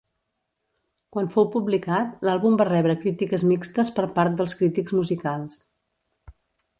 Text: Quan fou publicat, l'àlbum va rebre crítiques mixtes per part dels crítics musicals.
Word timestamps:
Quan 1.15 1.27
fou 1.35 1.45
publicat, 1.55 2.15
l'àlbum 2.29 2.57
va 2.61 2.67
rebre 2.69 2.95
crítiques 3.03 3.45
mixtes 3.51 3.91
per 3.99 4.07
part 4.17 4.39
dels 4.41 4.57
crítics 4.63 4.97
musicals. 5.01 5.61